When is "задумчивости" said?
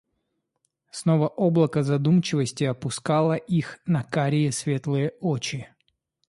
1.83-2.63